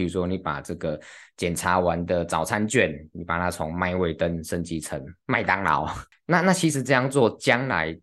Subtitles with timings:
[0.00, 0.98] 譬如说你把这个
[1.36, 5.86] 检查完的早餐券，你把它从麦味登升级成麦当劳，
[6.24, 7.94] 那那其实这样做，将来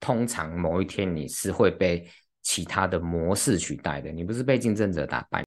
[0.00, 2.08] 通常某一天你是会被
[2.40, 5.44] 其他的模式取代的，你不是被竞争者打败。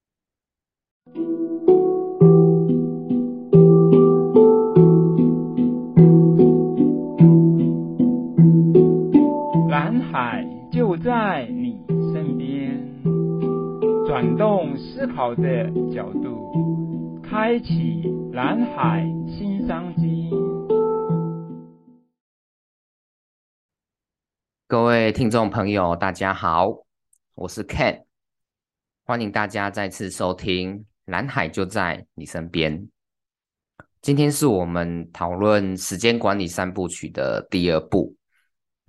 [9.70, 11.82] 蓝海就在你
[12.14, 12.79] 身边，
[14.10, 18.02] 转动思考的角度，开启
[18.34, 20.32] 蓝海新商机。
[24.68, 26.76] 各位听众朋友，大家好，
[27.36, 28.06] 我是 Ken，
[29.06, 32.82] 欢迎大家再次收听《蓝海就在你身边》。
[34.02, 38.16] 今天是我们讨论时间管理三部曲的第二部。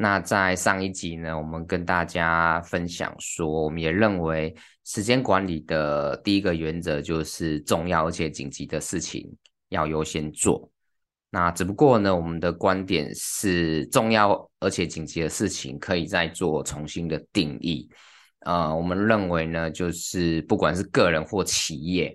[0.03, 9.31] 那在上一集呢，我们跟大家分享说，我们也认为时间管理的第一个原则就是重要而且紧急的事情
[9.69, 10.71] 要优先做。
[11.29, 17.87] 那只不过呢，我们的观点是重要而且紧急的事情可以再做重新的定义。
[18.47, 22.11] 呃，我们认为呢，就是不管是个人或企业，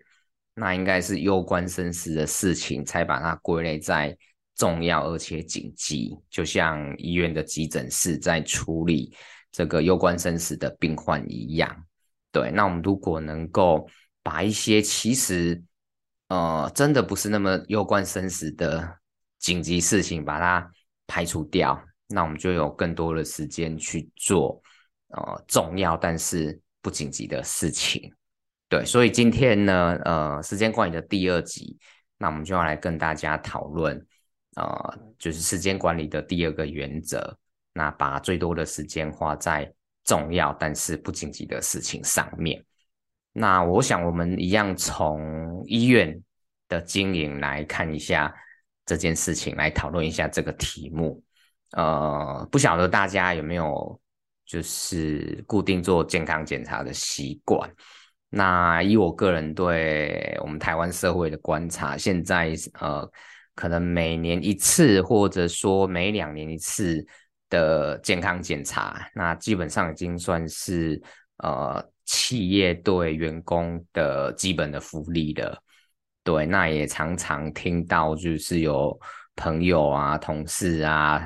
[0.56, 4.18] 那应该是攸关生死的事情才把它归类在。
[4.56, 9.14] 重要而且紧急，就像医院的急诊室在处理
[9.52, 11.86] 这个攸关生死的病患一样。
[12.32, 13.88] 对，那我们如果能够
[14.24, 15.62] 把一些其实
[16.30, 18.98] 呃真的不是那么攸关生死的
[19.40, 20.72] 紧急事情把它
[21.06, 24.62] 排除掉，那我们就有更多的时间去做
[25.10, 28.12] 呃重要但是不紧急的事情。
[28.68, 31.78] 对，所以今天呢，呃，时间管理的第二集，
[32.18, 34.06] 那我们就要来跟大家讨论。
[34.56, 37.38] 呃，就是时间管理的第二个原则，
[37.74, 39.70] 那把最多的时间花在
[40.06, 42.64] 重要但是不紧急的事情上面。
[43.34, 46.18] 那我想我们一样从医院
[46.70, 48.34] 的经营来看一下
[48.86, 51.22] 这件事情，来讨论一下这个题目。
[51.72, 54.00] 呃，不晓得大家有没有
[54.46, 57.70] 就是固定做健康检查的习惯？
[58.30, 63.12] 那以我个人对我们台湾社会的观察，现在呃。
[63.56, 67.06] 可能每年一次，或者说每两年一次
[67.50, 71.02] 的健康检查，那基本上已经算是
[71.38, 75.58] 呃企业对员工的基本的福利了。
[76.24, 79.00] 对，那也常常听到就是有
[79.36, 81.26] 朋友啊、同事啊，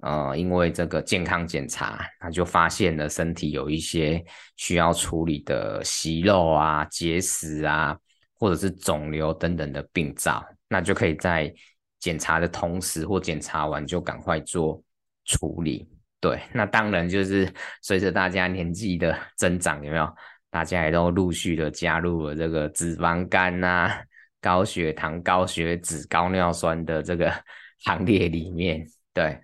[0.00, 4.24] 呃，因为这个健康检查，他就发现了身体有一些
[4.56, 7.98] 需要处理的息肉啊、结石啊，
[8.38, 10.42] 或者是肿瘤等等的病灶。
[10.68, 11.52] 那就可以在
[11.98, 14.82] 检查的同时或检查完就赶快做
[15.24, 15.88] 处理。
[16.20, 20.12] 对，那当然就是 随着大家年纪的增长，有没有？
[20.50, 24.02] 大家也都陆续的加入了这个脂肪肝啊、
[24.40, 27.32] 高血糖、高血脂、高尿酸的这个
[27.84, 28.84] 行列里面。
[29.12, 29.38] 对，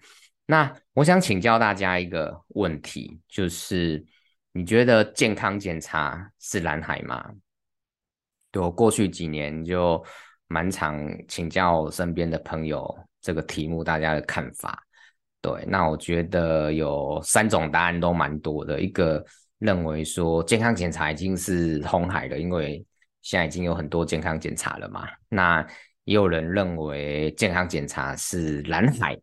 [0.46, 4.04] 那我想请教大家一个问题，就是
[4.52, 7.30] 你觉得健康检查是蓝海吗？
[8.50, 10.04] 对，我过去几年就。
[10.52, 14.84] 蛮常请教身边的朋友这个题目，大家的看法。
[15.40, 18.78] 对，那我觉得有三种答案都蛮多的。
[18.78, 19.24] 一个
[19.58, 22.84] 认为说健康检查已经是红海了，因为
[23.22, 25.08] 现在已经有很多健康检查了嘛。
[25.30, 25.66] 那
[26.04, 29.18] 也有人认为健康检查是蓝海。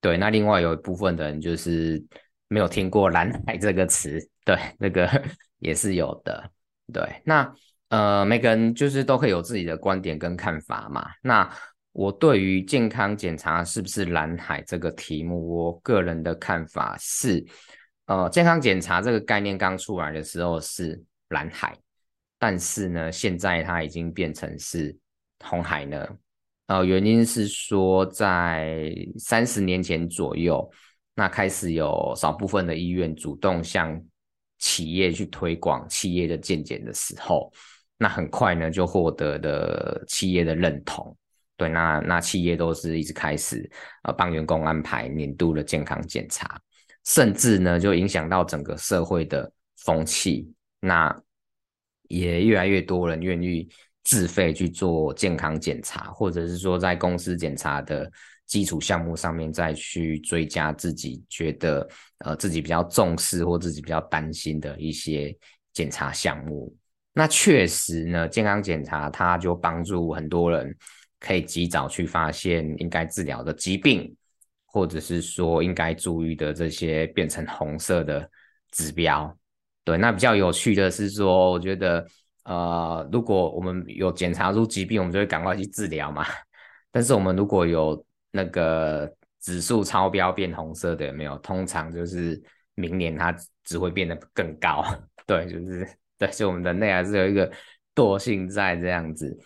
[0.00, 2.02] 对，那另外有一部分的人就是
[2.48, 4.18] 没有听过蓝海这个词。
[4.46, 5.06] 对，那个
[5.60, 6.50] 也是有的。
[6.90, 7.54] 对，那。
[7.94, 11.08] 呃，每个人就是都可以有自己的观点跟看法嘛。
[11.22, 11.48] 那
[11.92, 17.46] 我对于健康检查是不是蓝海这个题目，我个人的看法是，
[18.06, 21.72] 呃，健康检查这个概念刚出来的时候是蓝海，
[22.36, 24.96] 但是呢，现在它已经变成是
[25.44, 26.18] 红海了。
[26.66, 30.68] 呃，原因是说在三十年前左右，
[31.14, 34.02] 那开始有少部分的医院主动向
[34.58, 37.52] 企业去推广企业的健检的时候。
[37.98, 41.16] 那很快呢，就获得了企业的认同。
[41.56, 43.70] 对，那那企业都是一直开始
[44.02, 46.60] 呃帮员工安排年度的健康检查，
[47.04, 50.52] 甚至呢就影响到整个社会的风气。
[50.80, 51.16] 那
[52.08, 53.68] 也越来越多人愿意
[54.02, 58.10] 自费去做健康检查，或者是说在公司检查的
[58.46, 65.34] 基础项目上面再去追加自己觉得呃自己比较重视或自己比较担心的一些
[65.72, 66.76] 检查项目。
[67.14, 70.76] 那确实呢，健康检查它就帮助很多人
[71.18, 74.14] 可以及早去发现应该治疗的疾病，
[74.66, 78.28] 或者是说应该注意的这些变成红色的
[78.72, 79.34] 指标。
[79.84, 82.04] 对，那比较有趣的是说，我觉得
[82.44, 86.26] 呃，如果我们有检查出疾病，我们就会赶快去治疗嘛。
[86.90, 89.08] 但是我们如果有那个
[89.40, 91.38] 指数超标变红色的，有没有？
[91.38, 92.42] 通常就是
[92.74, 94.84] 明年它只会变得更高。
[95.26, 95.88] 对，就是
[96.18, 97.50] 对，就我们人类还是有一个
[97.94, 99.36] 惰性在这样子。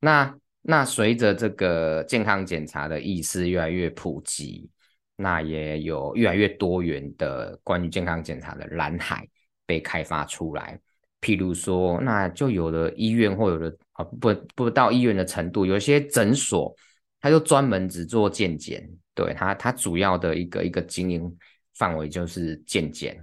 [0.00, 4.68] 那那随着这个健康检查的意识越来越普及，
[5.16, 9.28] 那也有越来越多元的关于健康检查的蓝海
[9.66, 10.78] 被开发出来。
[11.20, 16.74] 譬如说，那就有的医院或有的啊不不到医院的程度，有些诊所，
[17.20, 21.34] 他就专门只做健检，对，他他主要的一个一个经营
[21.74, 23.22] 范围就是健检。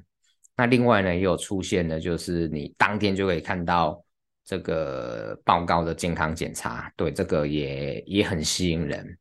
[0.62, 4.00] 那另外呢，也有出现的，就是你当天就可以看到
[4.46, 9.18] 这个报告的健康检查，对，这个也也很吸引人。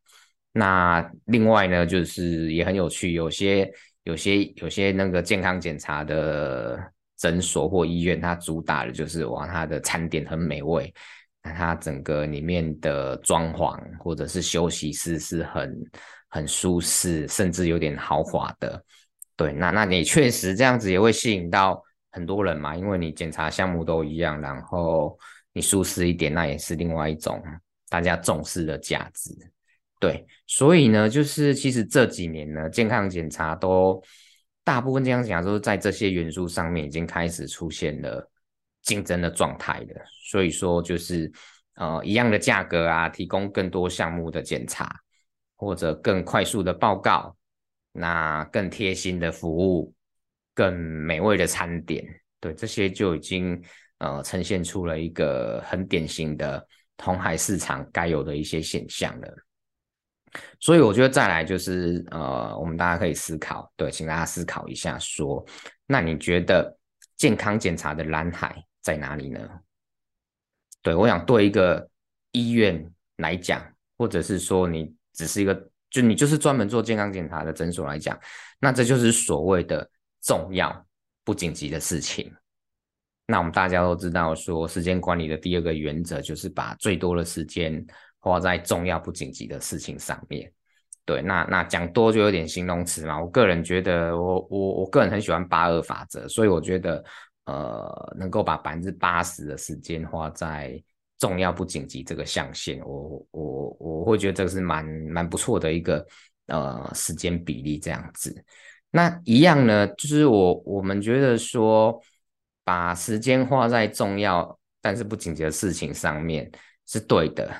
[0.53, 3.73] 那另外呢，就是也很有趣，有些
[4.03, 6.79] 有些有些那个健康检查的
[7.17, 10.93] 诊所或医院，它主打的就是哇，它的餐点很美味，
[11.43, 15.91] 那它整个里面的装潢或者是休息室是很
[16.29, 18.85] 很舒适，甚至有点豪华的。
[19.41, 25.19] 对，那那你确实这样子也会吸引到很多人嘛，因为你检查项目都一样，然后
[25.55, 27.43] 你舒适一点，那也是另外一种
[27.89, 29.31] 大家重视的价值。
[29.99, 34.03] 对，所以呢，就是其实这几年呢，健康检查都
[34.63, 38.31] 大部分健康检查都是在这些元素上面已经开始出现了
[38.83, 40.05] 竞争的状态了。
[40.31, 41.33] 所以说，就是
[41.77, 44.95] 呃一样的价格啊，提供更多项目的检查，
[45.57, 47.35] 或者更快速的报告。
[47.93, 49.93] 那更贴心的服务，
[50.55, 52.05] 更美味的餐点，
[52.39, 53.61] 对，这些就已经
[53.99, 56.65] 呃呈现出了一个很典型的
[56.99, 59.37] 红海市场该有的一些现象了。
[60.61, 65.47] 所以我觉得再来就是呃，我们大家可以思考，对，请大家思考一下说，说
[65.87, 66.79] 那你觉得
[67.17, 69.41] 健康检查的蓝海在哪里呢？
[70.81, 71.91] 对，我想对一个
[72.31, 73.61] 医院来讲，
[73.99, 75.70] 或者是说你只是一个。
[75.91, 78.19] 就你就是专门做健康检查的诊所来讲，
[78.61, 79.89] 那这就是所谓的
[80.23, 80.87] 重要
[81.25, 82.33] 不紧急的事情。
[83.27, 87.85] 那我们大家都知道，说时间管理的第二个原则就是把最多的时间
[88.21, 90.53] 花在重要不紧急的事情上面。
[91.05, 93.21] 对，那那讲多就有点形容词嘛。
[93.21, 97.05] 我个人觉得我，我我我个人很喜欢八二法则，所以我觉得
[97.47, 100.81] 呃，能够把百分之八十的时间花在。
[101.21, 106.05] 重要不紧急这个象限，我我我会觉得这个是蛮蛮不错的一个
[106.47, 108.43] 呃时间比例这样子。
[108.91, 112.01] 那一样呢，就是我我们觉得说，
[112.65, 116.51] 把时间花在重要但是不紧急的事情上面
[116.87, 117.55] 是对的。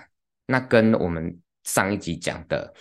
[0.47, 2.73] 那跟我们上一集讲的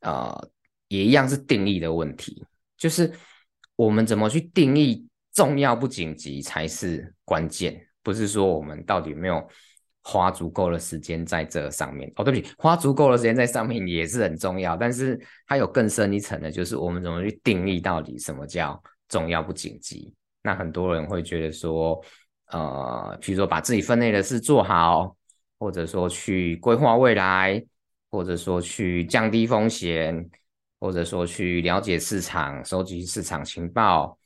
[0.00, 0.50] 呃
[0.88, 2.44] 也一样是定义的问题，
[2.76, 3.10] 就是
[3.76, 9.48] 我们怎么去定义重要不紧急才是关键，不是说我们到底有没有。
[10.10, 20.14] 花足够的时间在这上面哦，对不起，花足够的时间在上面也是很重要，但是它有更深一层的，就是我们怎么去定义到底什么叫重要不紧急？
[20.42, 22.02] 那很多人会觉得说，
[22.52, 25.14] 呃，比如说把自己分内的事做好，
[25.58, 27.62] 或者说去规划未来，
[28.10, 30.26] 或者说去降低风险，
[30.80, 34.16] 或者说去了解市场、收集市场情报，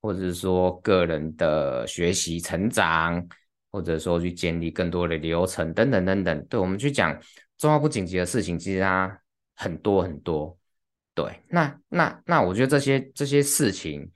[0.00, 3.26] 或者是说个人的学习成长。
[3.72, 7.18] 或者说去建立更多的流程等等等等，对，我们去讲
[7.56, 9.18] 重要不紧急的事情，其实它
[9.54, 10.54] 很多很多。
[11.14, 14.06] 对，那那那我觉得这些这些事情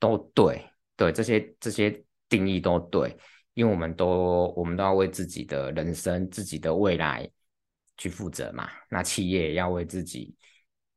[0.00, 3.16] 都对，对，这些这些定义都对，
[3.54, 7.30] 因为我们都我们都要为自己的人生、自己的未来
[7.96, 8.68] 去负责嘛。
[8.90, 10.34] 那企业也要为自己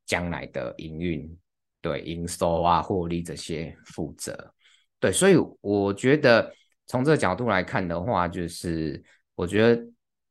[0.06, 1.38] 将来的营运、
[1.80, 4.52] 对营收啊、获利这些负责。
[4.98, 6.52] 对，所以我觉得。
[6.88, 9.00] 从这个角度来看的话，就是
[9.34, 9.80] 我觉得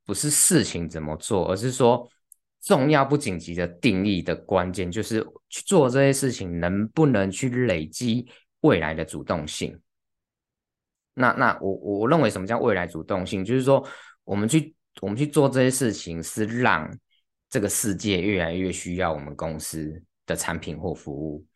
[0.04, 2.06] 不是事情怎么做，而是说
[2.60, 8.28] 重要不紧急的定义的关键，就是去做这些事情能不能去累积
[8.62, 9.80] 未来的主动性。
[11.14, 13.44] 那那我我认为什么叫未来主动性？
[13.44, 13.86] 就是说
[14.24, 16.90] 我们去我们去做这些事情，是让
[17.48, 21.46] 这个世界越来越需要我们公司的产品或服务，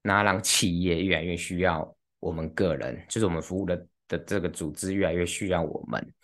[0.00, 3.86] 那让企业越来越需要我们个人，就是我们服务的。
[4.08, 6.14] 的这个组织越来越需要我们，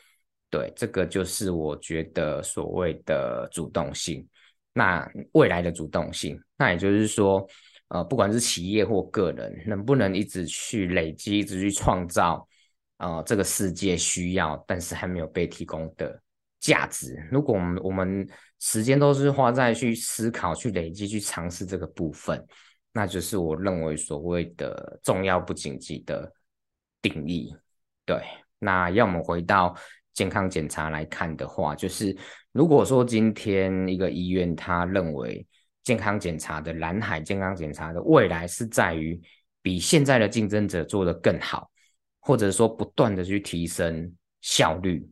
[0.50, 4.26] 对，这个就是我觉得所谓的主动性。
[4.74, 7.46] 那未来的主动性，那也就是说，
[7.88, 12.48] 呃，不管是企业或个人，能不能一直去累积，一直去创造，
[12.96, 16.18] 呃，这个世界需要但是还没有被提供的
[16.58, 17.14] 价值。
[17.30, 18.26] 如果我们我们
[18.60, 22.42] 时间都是花在去思考、去累积、去尝试这个部分，
[22.94, 26.32] 那就是我认为所谓的重要不紧急的
[27.02, 27.54] 定义。
[28.04, 28.20] 对，
[28.58, 29.76] 那要我们回到
[30.12, 32.16] 健康检查来看的话，就是
[32.52, 35.46] 如果说今天一个医院他认为
[35.84, 39.20] 健康检查的蓝海健康检查的未来是在于
[39.62, 41.70] 比现在的竞争者做得更好，
[42.20, 45.08] 或者说不断的去提升效率，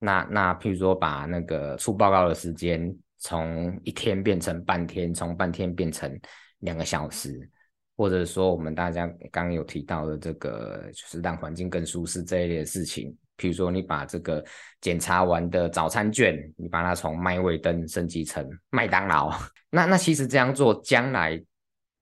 [0.00, 6.20] 那那譬如说把那个出报告的时间从一天变成半天，从半天变成
[6.58, 7.48] 两个小时。
[7.96, 13.16] 或者说，我们大家刚有提到的这个，就是让环境更舒适这一类的事情。
[13.38, 14.44] 譬如说，你把这个
[14.80, 19.32] 检查完的早餐券，你把它从麦味登升级成麦当劳，
[19.70, 21.40] 那那其实这样做，将来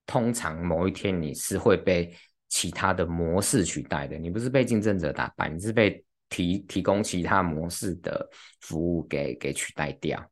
[0.07, 2.15] 通常某一天你是会被
[2.49, 4.17] 其他的模式取代的。
[4.17, 8.27] 你不是被竞争者打败，你是被提提供其他模式的
[8.61, 10.23] 服务给给取代掉。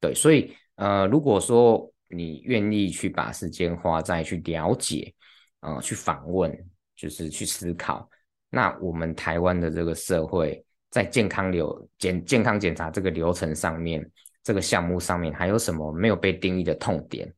[0.00, 1.88] 对，所以呃，如果说。
[2.08, 5.12] 你愿意去把时间花在去了解，
[5.60, 6.56] 呃，去访问，
[6.94, 8.08] 就是去思考。
[8.48, 14.08] 那我们台湾的这个社会，在健康流检健康检查这个流程上面，
[14.44, 17.30] 这个项目上面，还有什么没有被定义的痛点？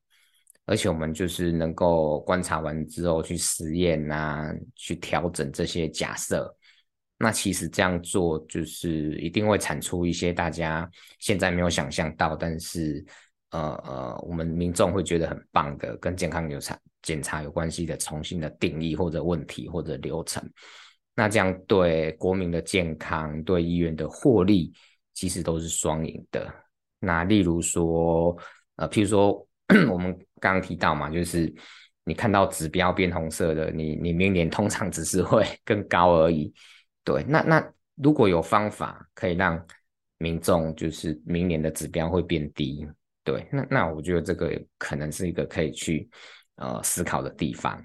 [0.67, 6.55] 而且我们就是能够观察完之后去实验啊，去调整这些假设。
[7.17, 13.03] 那其实这样做，就是一定会产出一些大家现在没有想象到，但是。
[13.51, 20.43] 呃呃，我们民众会觉得很棒的，跟健康检查检查有关系的重新的定义或者问题或者流程，
[21.15, 24.73] 那这样对国民的健康、对医院的获利，
[25.15, 26.53] 其实都是双赢的。
[27.01, 28.37] 那例如说，
[28.77, 29.47] 呃，譬如说
[29.91, 31.53] 我们刚刚提到嘛，就是
[32.05, 36.53] 你看到指标变红色的，你你明年通常只是会 更高而已。
[37.05, 39.65] 对，那那如果有方法可以让
[40.19, 42.87] 民众就是明年的指标会变低。
[43.29, 46.09] 对，那那我觉得这个可能是一个可以去
[46.55, 47.79] 呃思考的地方。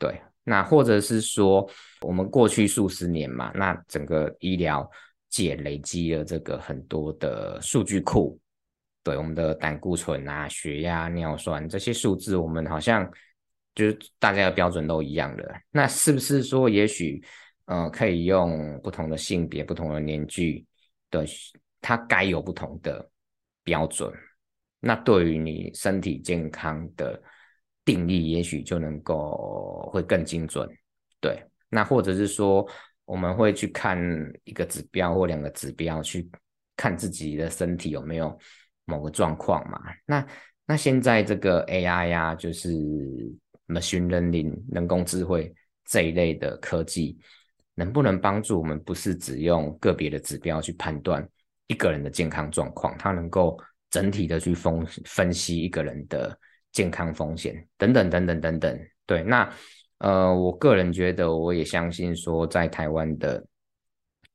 [0.00, 1.64] 对，那或者是说，
[2.00, 4.90] 我们过去数十年嘛，那整个医疗
[5.28, 8.36] 界累积了这个很多的数据库，
[9.04, 13.08] 对我们的胆固醇啊、血压、尿酸这些数字，我们好像
[13.76, 15.54] 就是大家的标准都一样的。
[15.70, 17.22] 那是不是说，也许
[17.66, 20.66] 呃可以用不同的性别、不同的年纪
[21.12, 21.24] 的，
[21.80, 23.08] 它该有不同的
[23.62, 24.12] 标准？
[24.80, 27.22] 那对于你身体健康的
[27.84, 30.66] 定义，也许就能够会更精准，
[31.20, 31.44] 对。
[31.68, 32.66] 那或者是说，
[33.04, 33.98] 我们会去看
[34.44, 36.30] 一个指标或两个指标，去
[36.76, 38.36] 看自己的身体有没有
[38.86, 39.78] 某个状况嘛？
[40.06, 40.26] 那
[40.66, 42.70] 那现在这个 AI 呀、就是
[43.68, 47.18] machine learning 人工智慧这一类的科技，
[47.74, 48.82] 能不能帮助我们？
[48.82, 51.28] 不是只用个别的指标去判断
[51.66, 53.60] 一个人的健康状况，它能够。
[53.90, 56.38] 整体的去分分析一个人的
[56.72, 59.52] 健康风险等等等等等等，对，那
[59.98, 63.44] 呃，我个人觉得，我也相信说，在台湾的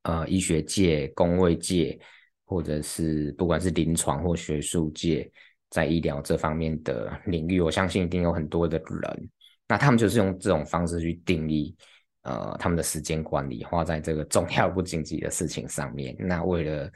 [0.02, 1.98] 呃医学界、公卫界，
[2.44, 5.28] 或者是不管是临床或学术界，
[5.70, 9.30] 在医疗这方面的领域，我相信一定有很多的人，
[9.66, 11.74] 那他们就是用这种方式去定义
[12.22, 16.88] 呃他们的时间管理，花在这个重要不紧急的事情上面，那为了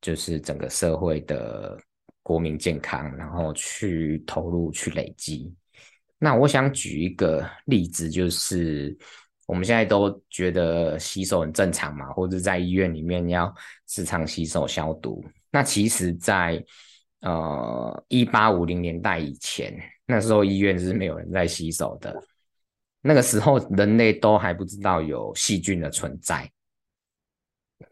[0.00, 1.78] 就是整个社会的。
[2.28, 5.50] 国民健康，然后去投入去累积。
[6.18, 8.94] 那我想举一个例子，就是
[9.46, 13.50] 我们现在都觉得洗手很正常嘛，或者在医院里面要
[13.86, 15.24] 时常洗手消毒。
[15.50, 16.62] 那其实在，
[17.22, 22.14] 呃一八五零年代以前，那时候医院是没有人在洗手的。
[23.00, 26.46] 那个时候人类都还不知道有细菌的存在。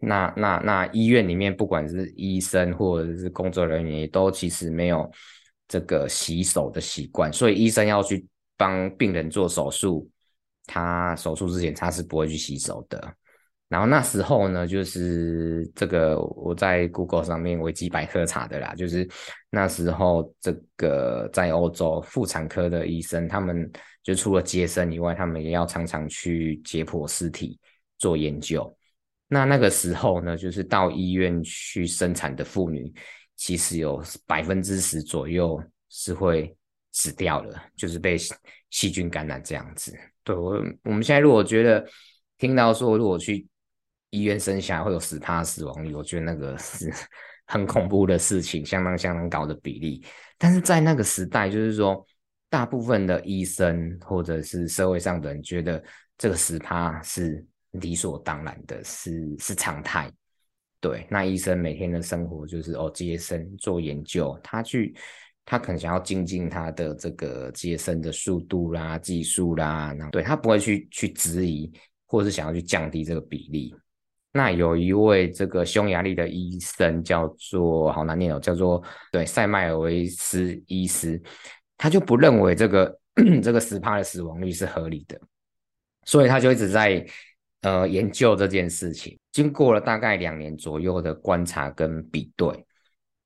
[0.06, 5.10] 那那那医院里面，不管是医生或者是工作人员，也都其实没有
[5.66, 8.24] 这个洗手的习惯，所以医生要去
[8.56, 10.08] 帮病人做手术，
[10.64, 13.12] 他手术之前他是不会去洗手的。
[13.68, 19.08] 然后那时候呢，就是这个我在 Google 上面维基百科查的啦，就是
[19.50, 23.68] 那时候这个在欧洲妇产科的医生，他们
[24.04, 27.58] 就除了接生以外，他们也要常常去解剖尸体
[27.98, 28.72] 做研究。
[29.28, 32.92] 那那个时候呢，就是到医院去生产的妇女，
[33.34, 36.56] 其实有百分之十左右是会
[36.92, 38.16] 死掉的，就是被
[38.70, 39.92] 细菌感染这样子。
[40.22, 41.84] 对，我，我们现在如果觉得
[42.38, 43.44] 听到说，如果去
[44.10, 46.88] 医院生下来会有十趴死亡率，我觉得那个是
[47.46, 50.04] 很恐怖的事情，相当相当高的比例。
[50.38, 52.06] 但是在那个时代，就是说，
[52.48, 55.82] 大部分的医生或者是社会上的人觉得
[56.16, 57.44] 这个十趴是。
[57.80, 60.10] 理所当然的是是常态，
[60.80, 61.06] 对。
[61.10, 64.94] 那医生每天的生活就是哦接生做研究，他去
[65.44, 71.72] 他可能想要精进他的这个接生的速度啦、技术啦，然后对他不会去去质疑，
[72.06, 73.74] 或是想要去降低这个比例。
[74.32, 81.18] 那有一位这个匈牙利的医生叫做好难念哦，叫做对塞麦尔维斯医师，
[81.78, 82.98] 他就不认为这个
[83.42, 85.18] 这个十趴的死亡率是合理的，
[86.04, 87.02] 所以他就一直在
[87.66, 89.18] 呃研究这件事情。
[89.32, 92.64] 经过了大概两年左右的观察跟比对，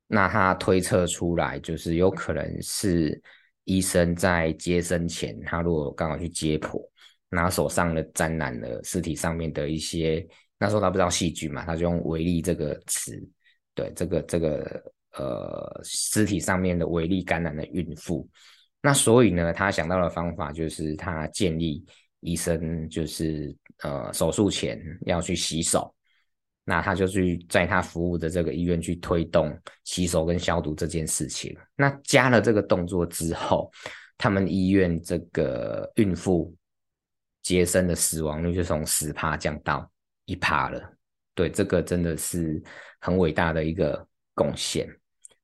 [0.07, 3.21] 那他推测出来就是有可能是
[3.65, 6.83] 医生在接生前，他如果刚好去接剖，
[7.29, 10.27] 拿手上的沾染了尸体上面的一些。
[10.59, 13.23] 那时候他不知道细菌嘛，他就用微粒这个词，
[13.75, 14.83] 对这个这个
[15.17, 18.27] 呃尸体上面的微粒感染的孕妇，
[18.83, 21.85] 那所以呢，他想到的方法就是他建议
[22.21, 25.95] 医生就是呃手术前要去洗手，
[26.65, 31.57] 那他就去在他服务的这个医院去推动洗手跟消毒这件事情。
[31.77, 33.71] 那加了这个动作之后，
[34.17, 36.55] 他们医院这个孕妇
[37.43, 39.91] 接生的死亡率就从十趴降到
[40.27, 40.93] 一趴了，
[41.35, 42.63] 对，这个真的是
[43.01, 44.87] 很伟大的一个贡献。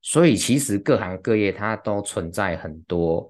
[0.02, 3.28] 所以其实各行各业它都存在很多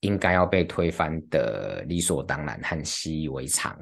[0.00, 3.78] 应该要被推翻的理所当然和习以为常。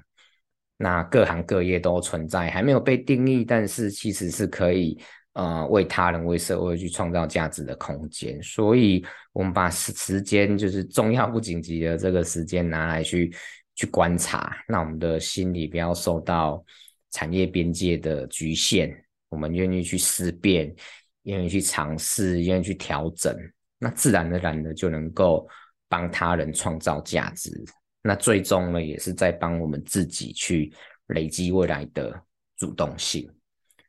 [0.76, 4.98] 那各行各业都存在还没有被定义，但是其实是可以
[5.32, 8.42] 呃为他人为社会去创造价值的空间。
[8.42, 13.34] 所以我们把时时间就是重要不紧急的这个时间拿来去
[13.74, 16.64] 去观察，让我们的心理不要受到。
[17.10, 18.94] 产业边界的局限，
[19.30, 20.70] 我们愿意去思辨，
[21.22, 23.34] 愿意去尝试，愿意去调整，
[23.78, 25.48] 那自然而然的就能够
[25.88, 27.50] 帮他人创造价值。
[28.02, 30.72] 那最终呢，也是在帮我们自己去
[31.08, 32.14] 累积未来的
[32.56, 33.28] 主动性。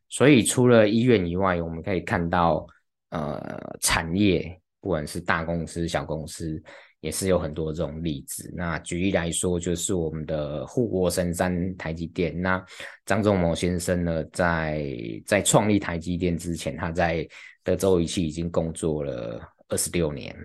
[0.10, 2.66] 所以，除了医院以外，我们可以看到，
[3.10, 6.62] 呃，产业不管是大公司、小公司。
[7.02, 8.52] 也是有很多这种例子。
[8.54, 12.38] 那举例来说，就是我们的护国神山台积电。
[12.42, 12.62] 那
[13.06, 14.86] 张忠谋先生呢，在
[15.26, 17.26] 在创立台积电之前，他在
[17.64, 20.36] 德州仪器已经工作了二十六年。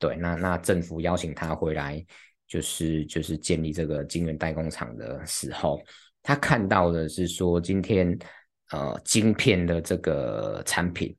[0.00, 2.04] 对，那那政府邀请他回来，
[2.48, 5.80] 就是就是建立这个晶圆代工厂的时候，
[6.24, 8.18] 他看到的是说，今天
[8.70, 11.16] 呃晶片的这个产品。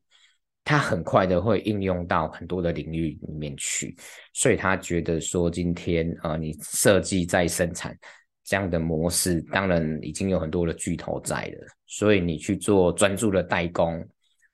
[0.64, 3.96] 它很快的会应用到很多的领域里面去，
[4.32, 7.98] 所以他觉得说，今天呃，你设计再生产
[8.44, 14.08] 这样的模式，当然已经有很多的巨头在了，所以你去做专注的代工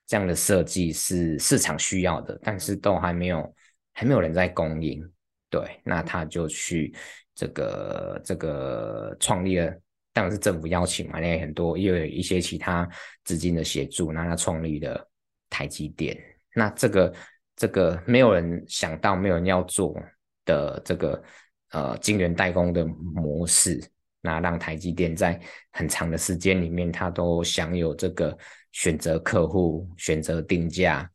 [0.07, 3.55] 这样的设计是市场需要的，但是都还没有
[3.99, 5.03] 还没有人在供应，
[5.51, 6.95] 对，那他就去
[7.35, 9.71] 这个这个创立了，
[10.13, 12.89] 当然是政府邀请嘛，那很多又有一些其他
[13.25, 15.05] 资金的协助，那他创立了。
[15.51, 16.15] 台积电，
[16.55, 17.15] 那这个
[17.57, 19.99] 这个没有人想到，没有人要做
[20.45, 21.25] 的这个
[21.71, 23.81] 呃晶圆代工的模式，
[24.21, 25.41] 那让台积电在
[25.73, 28.37] 很长的时间里面，它都享有这个
[28.73, 31.11] 选择客户、选择定价、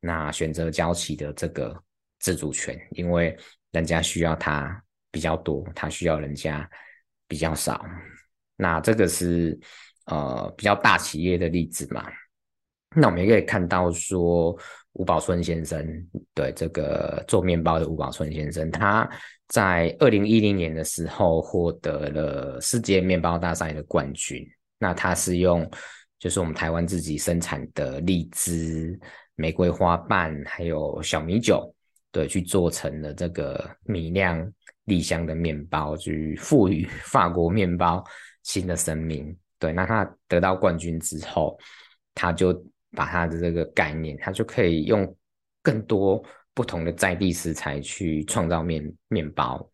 [0.00, 1.74] 那选择交期的这个
[2.18, 3.36] 自主权，因为
[3.72, 6.68] 人家需要它比较多，它需要人家
[7.26, 7.84] 比较少，
[8.56, 9.58] 那这个是
[10.06, 12.04] 呃比较大企业的例子嘛。
[12.96, 14.58] 那我们也可以看到说，
[14.92, 15.86] 吴宝春先生，
[16.34, 19.08] 对，这个做面包的吴宝春先生，他
[19.48, 24.42] 在二零一零年的时候获得了世界面包大赛的冠军。
[24.78, 25.70] 那他是用
[26.18, 28.98] 就是我们台湾自己生产的荔枝、
[29.34, 31.74] 玫瑰花瓣还有小米酒，
[32.12, 34.52] 对，去做成了这个米酿
[34.84, 38.04] 栗香的面包，去赋予 法国面包
[38.42, 39.36] 新的生命。
[39.58, 41.58] 对，那他得到冠军之后，
[42.14, 42.64] 他就。
[42.92, 45.14] 把他的这个概念，他就可以用
[45.62, 49.70] 更多不同的在地食材去创造面面包。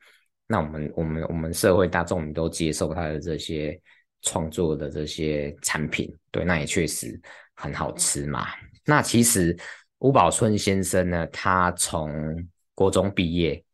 [0.49, 3.81] 那我们我们我们社会大众都接受他的这些
[4.23, 7.19] 创作的这些产品，对，那也确实
[7.55, 8.49] 很好吃嘛。
[8.85, 9.57] 那其实
[10.05, 13.65] 吴宝春先生呢，他从国中毕业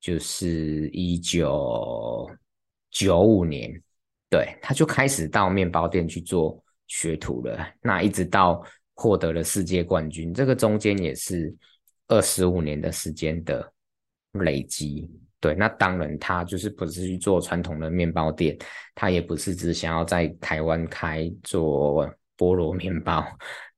[0.00, 2.26] 就是一九
[2.90, 3.70] 九五年，
[4.30, 7.68] 对，他就开始到面包店去做学徒了。
[7.82, 11.54] 那一直到获得了世界冠军，这个中间也是
[12.08, 13.70] 二十五年的时间的
[14.32, 15.06] 累积。
[15.38, 18.56] 对，那当然他就是不是去做传统的面包店，
[18.94, 23.22] 他也不是只想要在台湾开做菠萝面包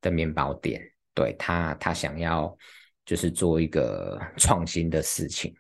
[0.01, 0.81] 的面包店。
[1.17, 2.57] 对，他，他想要
[3.05, 5.53] 就是做一个 创新的事情，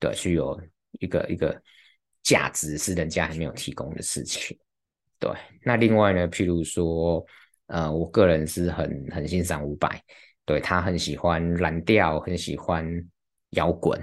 [0.00, 0.60] 对，去有
[0.98, 1.56] 一个一个
[2.24, 4.58] 价值是人家还没有提供的事情。
[5.20, 5.30] 对，
[5.62, 7.24] 那另外呢，譬如说。
[7.68, 9.90] 呃，我个人是很很欣赏伍佰，
[10.44, 12.86] 对，他很喜欢蓝调，很喜欢
[13.50, 14.00] 摇滚，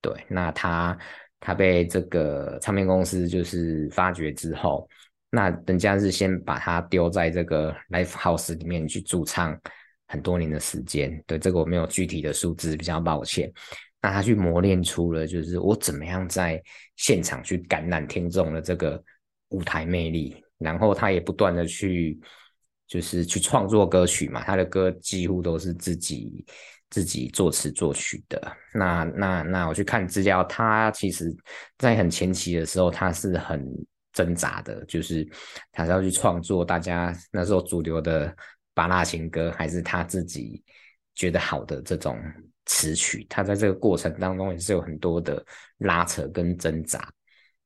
[0.00, 0.96] 对，那他
[1.40, 4.88] 他被这个唱片公司就是发掘之后，
[5.28, 9.60] 那人家是先把他丢在这个 live house 里面去驻唱
[10.10, 13.50] 很多年的时间，对，这个我没有具体的数字，比较抱歉。
[14.02, 16.60] 那他去磨练出了，就是我怎么样在
[16.96, 19.02] 现场去感染听众的这个
[19.50, 22.18] 舞台魅力，然后他也不断的去，
[22.88, 26.44] 就是去创作歌曲嘛，他的歌几乎都是自己
[26.90, 28.52] 自己作词作曲的。
[28.74, 31.32] 那那那我去看资料，他其实
[31.78, 33.64] 在很前期的时候，他是很。
[34.12, 35.26] 挣扎的，就是
[35.70, 38.36] 他是要去创作大家那时候主流的
[38.74, 40.62] 芭乐情歌，还是他自己
[41.14, 42.18] 觉得好的这种
[42.66, 43.26] 词曲。
[43.28, 45.44] 他在这个过程当中也是有很多的
[45.78, 47.08] 拉扯跟挣扎。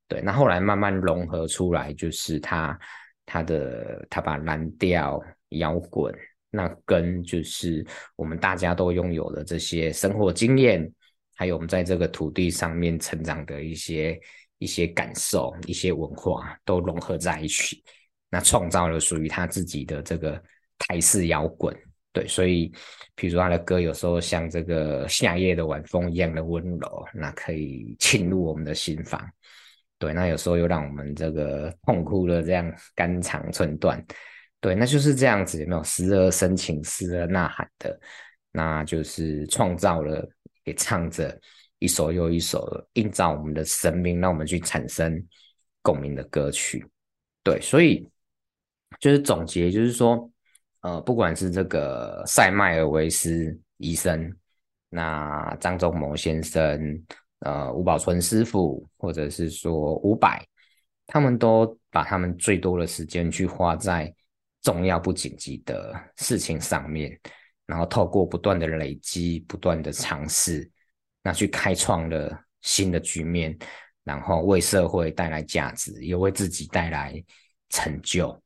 [0.08, 2.78] 对，那后来慢慢融合出来，就是他
[3.24, 6.14] 他的他把蓝调摇滚
[6.50, 7.84] 那跟就是
[8.16, 10.90] 我们大家都拥有的这些生活经验，
[11.34, 14.20] 还有我们在这个土地上面成长的一些。
[14.58, 17.82] 一些感受、一些文化都融合在一起，
[18.30, 20.42] 那创造了属于他自己的这个
[20.78, 21.76] 台式摇滚。
[22.12, 22.72] 对，所以，
[23.14, 29.20] 比如说他的歌有时候像这个夏夜的晚风一样的温柔，那可以沁入我们的心房。
[29.98, 34.04] 对，那有时候又让我们这个痛哭的这样肝肠寸断。
[34.60, 37.98] 对，那就是这样子，有没有时而深情，时而呐喊的，
[38.52, 40.28] 那就是创造了，
[40.64, 41.40] 也唱着。
[41.80, 45.22] 一首又一首的映照我们的生命，让我们去产生
[45.82, 46.86] 共鸣的歌曲。
[47.42, 48.08] 对，所以
[49.00, 50.30] 就是总结，就是说，
[50.84, 54.30] 呃，不管是这个塞麦尔维斯医生，
[54.90, 57.02] 那张忠谋先生，
[57.38, 60.46] 呃，吴宝春师傅，或者是说伍佰，
[61.06, 64.14] 他们都把他们最多的时间去花在
[64.60, 67.18] 重要不紧急的事情上面，
[67.64, 70.70] 然后透过不断的累积，不断的尝试。
[71.22, 73.56] 那去开创了新的局面，
[74.02, 77.24] 然后为社会带来价值，也为自己带来
[77.70, 78.38] 成就。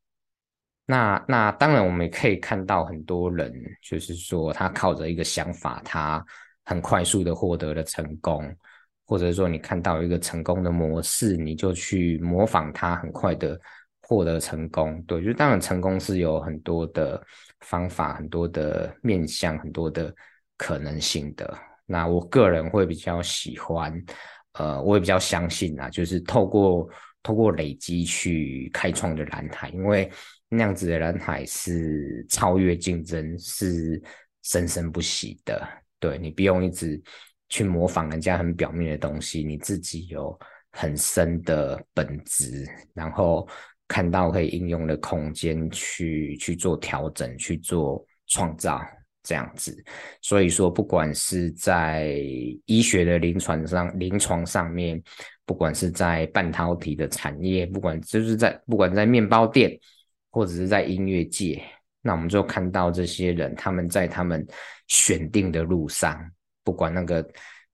[0.90, 6.24] 那那当然，我们也可以看到很多人，就是说他靠着一个想法，他
[6.64, 8.42] 很快速的获得了成功，
[9.04, 13.60] 或者说你看到一个成功的模式，你就去模仿他，很快的
[14.00, 15.02] 获得成功。
[15.02, 17.22] 对，就当然成功是有很多的
[17.60, 20.10] 方法，很多的面向，很多的
[20.56, 21.54] 可能性的。
[21.84, 23.92] 那我个人会比较喜欢，
[24.52, 26.88] 呃，我也比较相信啊，就是透过
[27.22, 30.10] 透过累积去开创的蓝海，因为
[30.48, 34.02] 那样子的人海是超越竞争，是
[34.42, 35.66] 生生不息的。
[35.98, 37.00] 对，你不用一直
[37.48, 40.38] 去模仿人家很表面的东西，你自己有
[40.72, 43.48] 很深的本质，然后
[43.86, 48.80] 看到可以应用的空间去去做调整，去做创造。
[49.24, 49.76] 这样子，
[50.22, 52.14] 所以说，不管是在
[52.64, 55.02] 医学的临床上、临床上面，
[55.44, 59.78] 不管是在半导体的产业，不管就是在不管在面包店，
[60.38, 61.60] 或者是在音乐界，
[62.00, 64.46] 那我们就看到这些人，他们在他们
[64.86, 66.24] 选定的路上，
[66.62, 67.28] 不管那个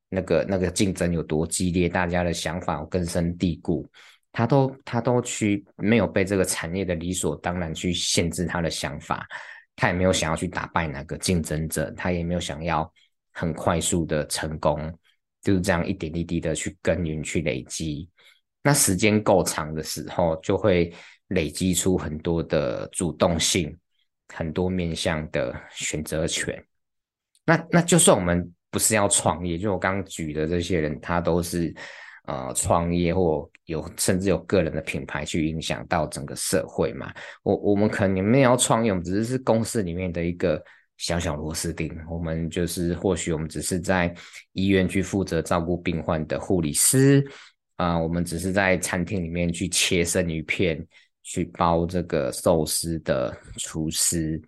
[0.09, 3.87] 那个那个竞争有多激烈，大家的想法根深蒂固，
[4.33, 9.29] 他都他都去没有被这个产业的理所当然去限制他的想法。
[9.77, 12.91] 他也没有想要去打败哪个竞争者，他也没有想要
[13.33, 14.91] 很快速的成功，
[15.43, 18.09] 就是这样一点一滴的去耕耘、去累积。
[18.63, 20.91] 那时间够长的时候，就会
[21.35, 23.77] 累积出很多的主动性，
[24.35, 26.65] 很多面向的选择权。
[27.45, 31.75] 那那就算我们不是要创业，就我刚举的这些人，他都是。
[32.27, 37.13] 呃，创业或有甚至有个人的品牌去影响到整个社会嘛？
[37.43, 40.59] 我我们可能没有要创业，我们只是是公司里面的一个
[40.97, 41.95] 小小螺丝钉。
[42.09, 44.11] 我们就是或许我们只是在
[44.55, 47.23] 医院去负责照顾病患的护理师
[47.77, 50.83] 啊，我们只是在餐厅里面去切生鱼片、
[51.25, 54.41] 去包这个寿司的厨师。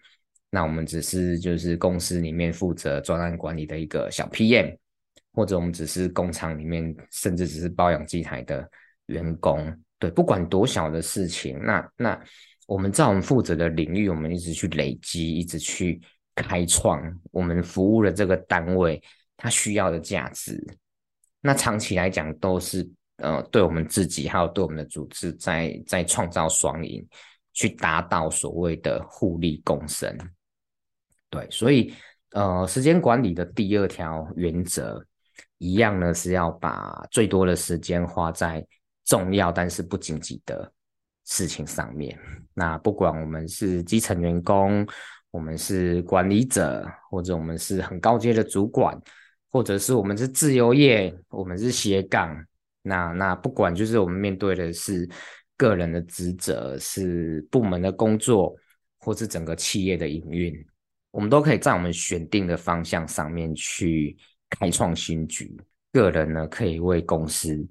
[0.50, 4.76] 那我们只是就是公司里面负责专案管理的一个小 PM。
[5.32, 8.66] 或者我们只是工厂里面，甚至只是保养机台的
[9.08, 12.18] 员工，对，不管多小的事情，那那
[12.66, 16.00] 我们在我们负责的领域，我们一直去累积，一直去
[16.34, 18.98] 开创我们服务的这个单位
[19.36, 20.58] 它需要的价值，
[21.42, 27.06] 那长期来讲都是呃对我们自己还有对我们的组织在在创造双赢，
[27.52, 30.16] 去达到所谓的互利共生。
[31.30, 31.94] 对，所以
[32.30, 35.04] 呃时间管理的第二条原则。
[35.58, 38.62] 一样呢，是要把最多的时间花在
[39.06, 40.70] 重要但是不紧急的
[41.24, 42.18] 事情上面。
[42.52, 44.86] 那不管我们是基层员工，
[45.30, 49.00] 我们是管理者，或者我们是很高阶的主管，
[49.50, 52.44] 或者是我们是自由业，我们是斜杠。
[52.86, 55.08] 那那不管就是我们面对的是
[55.56, 58.54] 个人的职责，是部门的工作，
[58.98, 60.54] 或是整个企业的营运，
[61.10, 64.16] 我们都可以在我们选定的方向上面去
[64.50, 65.54] 开创新局。
[65.92, 67.66] 个人呢，可以为公司；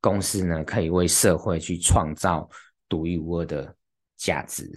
[0.00, 2.48] 公司呢，可以为社会去创造
[2.88, 3.72] 独一无二的
[4.16, 4.68] 价值。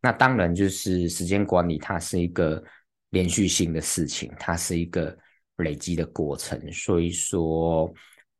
[0.00, 2.62] 那当然，就是时间管理，它是一个
[3.10, 5.16] 连续性的事情，它是一个
[5.56, 6.70] 累积的过程。
[6.72, 7.92] 所以说，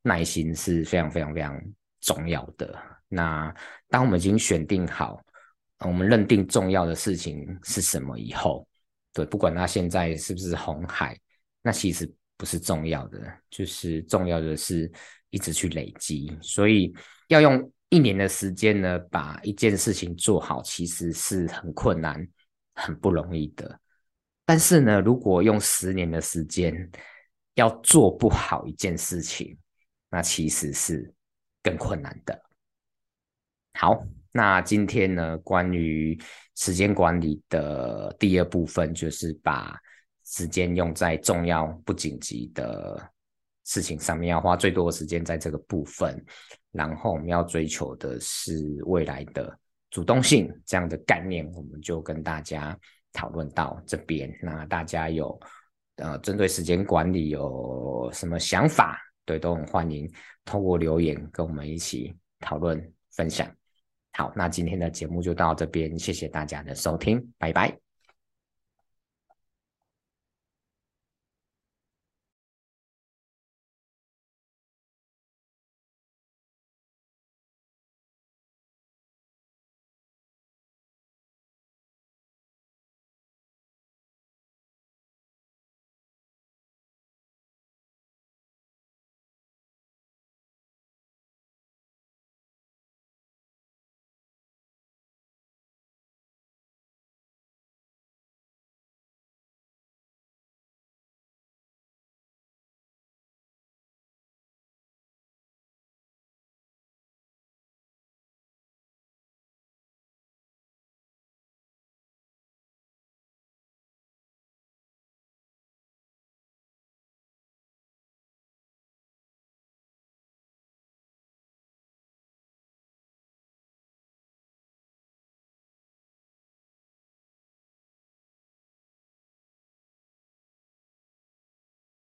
[0.06, 1.60] 耐心是非常非常非常
[2.00, 2.78] 重要的。
[3.08, 3.52] 那
[3.88, 5.18] 当我们已经选定好，
[5.80, 8.68] 我们认定重要的事情是什么以后，
[9.14, 11.18] 对，不管它现在是不是红海，
[11.62, 14.90] 那其实不是重要的，就是重要的是
[15.30, 16.36] 一直去累积。
[16.42, 16.94] 所以
[17.28, 22.26] 要用一年的时间呢，把一件事情做好，其实是很困难、
[22.74, 23.80] 很不容易的。
[24.44, 26.74] 但是呢，如果用十年的时间
[27.54, 29.56] 要做不好一件事情，
[30.14, 31.12] 那其实是
[31.60, 32.40] 更困难的。
[33.76, 34.00] 好，
[34.30, 36.16] 那今天呢，关于
[36.54, 39.76] 时间管理的第二部分，就是把
[40.24, 43.10] 时间用在重要不紧急的
[43.64, 46.24] 事情上面，要花最多的时间在这个部分。
[46.70, 49.58] 然后我们要追求的是未来的
[49.90, 52.78] 主动性，这样的概念，我们就跟大家
[53.12, 54.32] 讨论到这边。
[54.40, 55.36] 那大家有
[55.96, 59.00] 呃针对时间管理有什么想法？
[59.24, 60.10] 对，都很欢迎
[60.44, 63.50] 通过留言跟我们一起讨论分享。
[64.12, 67.83] 好，那今天的节目就到这边，谢谢大家的收听，拜拜。